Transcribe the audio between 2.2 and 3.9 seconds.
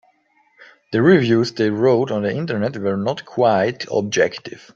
the Internet were not quite